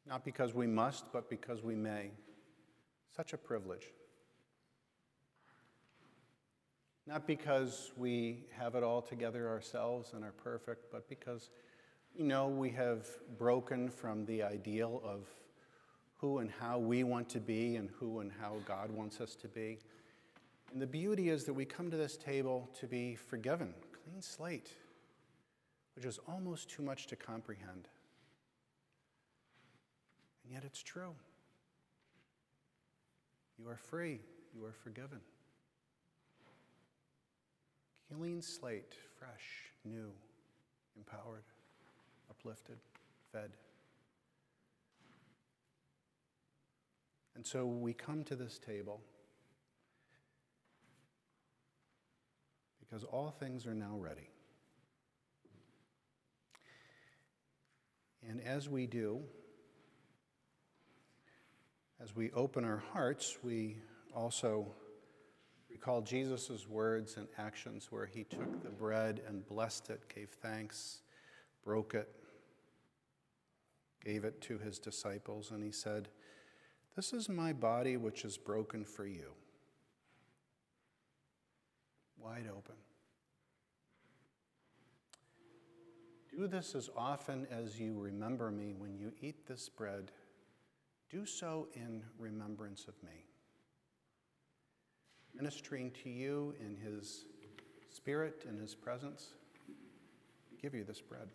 [0.09, 2.11] not because we must, but because we may.
[3.15, 3.87] Such a privilege.
[7.07, 11.51] Not because we have it all together ourselves and are perfect, but because,
[12.15, 13.07] you know, we have
[13.39, 15.27] broken from the ideal of
[16.19, 19.49] who and how we want to be and who and how God wants us to
[19.49, 19.79] be.
[20.73, 24.71] And the beauty is that we come to this table to be forgiven, clean slate,
[25.95, 27.89] which is almost too much to comprehend.
[30.47, 31.13] And yet it's true.
[33.59, 34.21] You are free,
[34.55, 35.19] you are forgiven.
[38.15, 40.13] clean slate, fresh, new,
[40.97, 41.43] empowered,
[42.31, 42.79] uplifted,
[43.33, 43.51] fed.
[47.35, 49.01] And so we come to this table
[52.79, 54.31] because all things are now ready.
[58.29, 59.21] And as we do,
[62.03, 63.79] as we open our hearts, we
[64.15, 64.67] also
[65.71, 71.01] recall Jesus' words and actions where he took the bread and blessed it, gave thanks,
[71.65, 72.09] broke it,
[74.05, 76.09] gave it to his disciples, and he said,
[76.95, 79.33] This is my body which is broken for you.
[82.19, 82.77] Wide open.
[86.37, 90.13] Do this as often as you remember me when you eat this bread.
[91.11, 93.25] Do so in remembrance of me.
[95.35, 97.27] Ministering to you in his
[97.91, 99.29] spirit, in his presence,
[100.61, 101.29] give you this bread.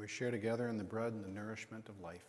[0.00, 2.24] And we share together in the bread and the nourishment of life.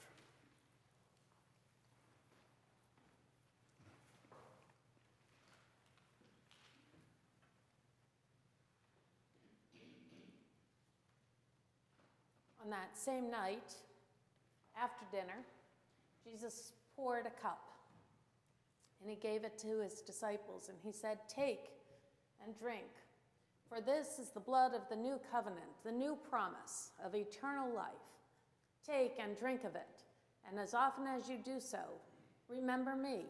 [12.62, 13.74] On that same night,
[14.78, 15.46] after dinner,
[16.26, 17.62] Jesus poured a cup
[19.00, 21.70] and he gave it to his disciples and he said, Take
[22.44, 22.84] and drink,
[23.72, 27.94] for this is the blood of the new covenant, the new promise of eternal life.
[28.86, 30.04] Take and drink of it,
[30.50, 31.80] and as often as you do so,
[32.50, 33.28] remember me.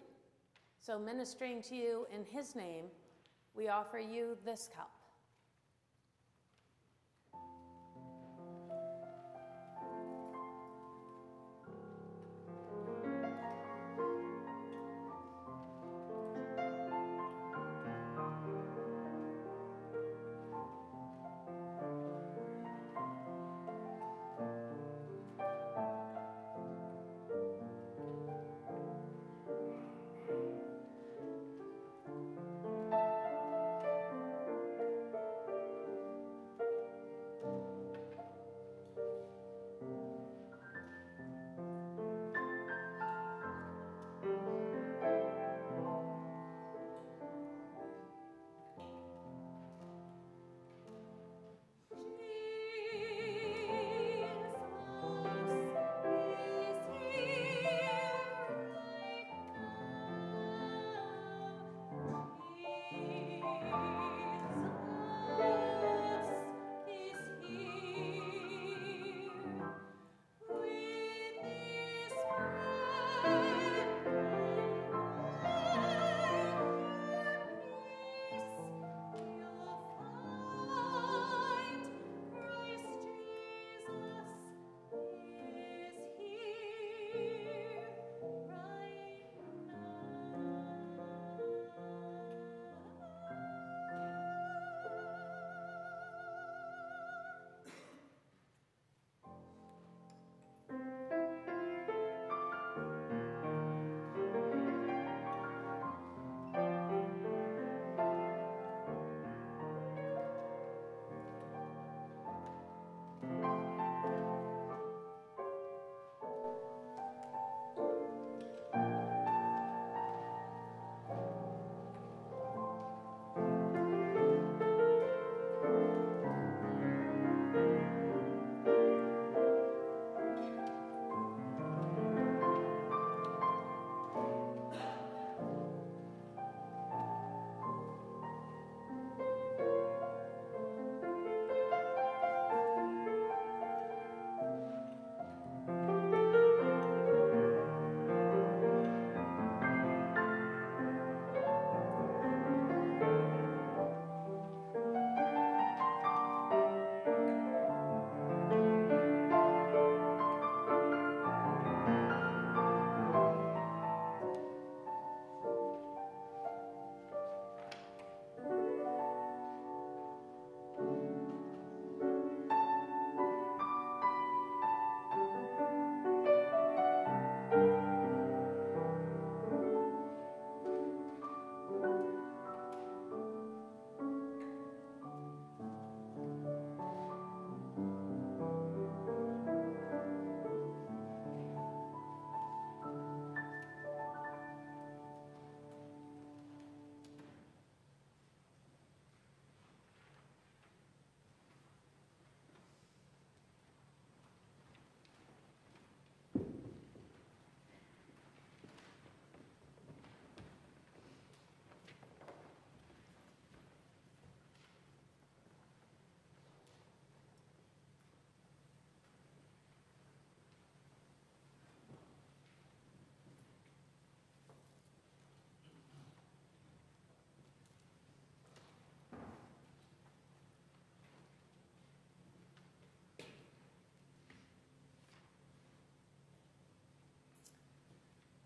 [0.80, 2.86] So, ministering to you in his name,
[3.56, 4.90] we offer you this cup.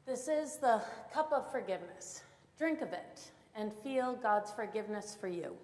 [0.05, 2.21] This is the cup of forgiveness.
[2.59, 5.55] Drink of it and feel God's forgiveness for you.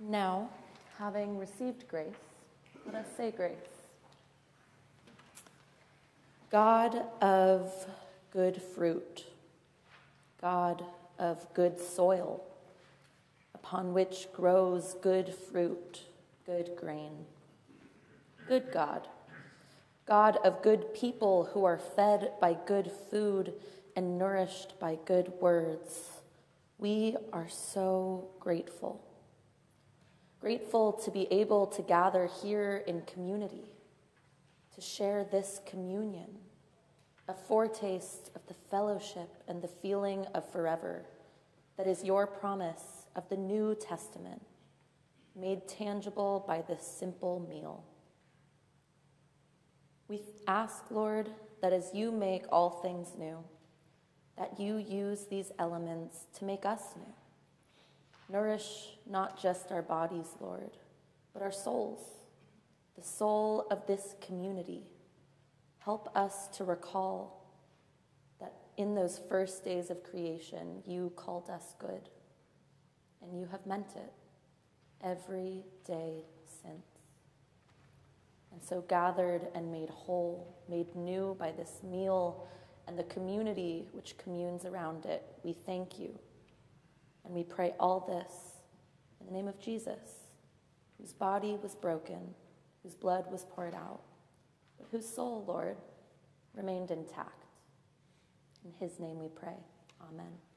[0.00, 0.48] Now,
[0.98, 2.14] having received grace,
[2.86, 3.52] let us say grace.
[6.50, 7.70] God of
[8.32, 9.26] good fruit,
[10.40, 10.82] God
[11.18, 12.42] of good soil,
[13.54, 16.07] upon which grows good fruit
[16.48, 17.12] good grain.
[18.48, 19.06] Good God,
[20.06, 23.52] God of good people who are fed by good food
[23.94, 26.22] and nourished by good words,
[26.78, 29.04] We are so grateful.
[30.40, 33.66] Grateful to be able to gather here in community,
[34.74, 36.30] to share this communion,
[37.28, 41.04] a foretaste of the fellowship and the feeling of forever
[41.76, 44.40] that is your promise of the New Testament,
[45.38, 47.84] made tangible by this simple meal.
[50.08, 53.38] We ask, Lord, that as you make all things new,
[54.36, 57.12] that you use these elements to make us new.
[58.30, 60.70] Nourish not just our bodies, Lord,
[61.32, 62.00] but our souls,
[62.96, 64.82] the soul of this community.
[65.78, 67.52] Help us to recall
[68.40, 72.08] that in those first days of creation, you called us good,
[73.22, 74.12] and you have meant it
[75.02, 76.24] every day
[76.62, 76.86] since.
[78.52, 82.48] And so, gathered and made whole, made new by this meal
[82.88, 86.18] and the community which communes around it, we thank you.
[87.24, 88.32] And we pray all this
[89.20, 89.98] in the name of Jesus,
[90.98, 92.34] whose body was broken,
[92.82, 94.00] whose blood was poured out,
[94.78, 95.76] but whose soul, Lord,
[96.54, 97.44] remained intact.
[98.64, 99.56] In his name we pray.
[100.10, 100.47] Amen.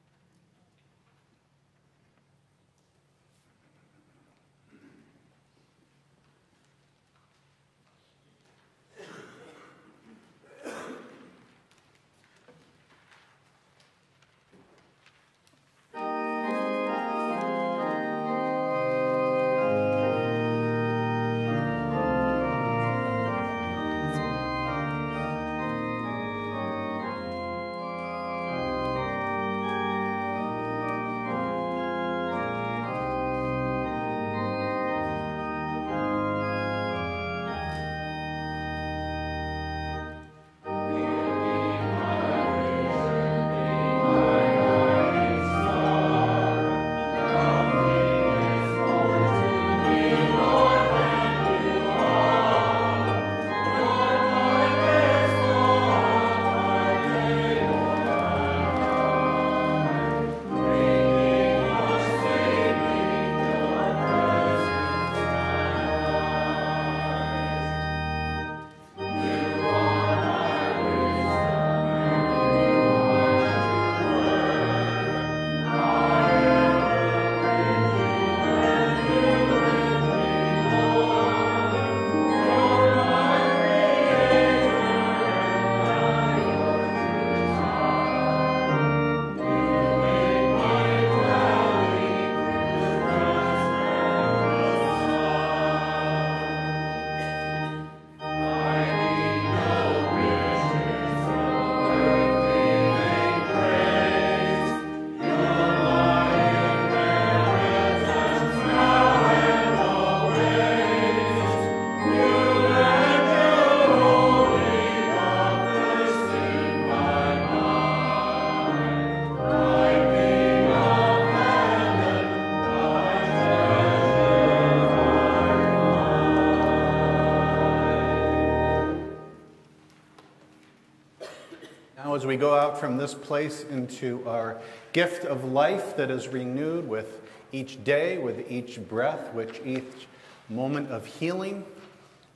[132.72, 134.58] Out from this place into our
[134.94, 137.20] gift of life that is renewed with
[137.52, 140.08] each day, with each breath, with each
[140.48, 141.64] moment of healing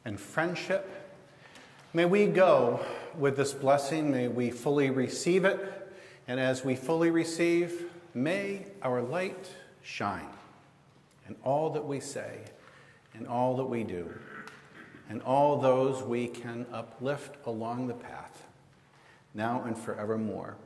[0.04, 1.16] and friendship,
[1.94, 2.84] may we go
[3.16, 4.10] with this blessing.
[4.10, 5.90] May we fully receive it.
[6.28, 9.48] And as we fully receive, may our light
[9.82, 10.28] shine
[11.28, 12.40] in all that we say,
[13.14, 14.12] in all that we do,
[15.08, 18.25] and all those we can uplift along the path
[19.36, 20.56] now and forevermore.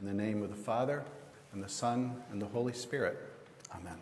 [0.00, 1.04] In the name of the Father,
[1.52, 3.18] and the Son, and the Holy Spirit.
[3.74, 3.96] Amen.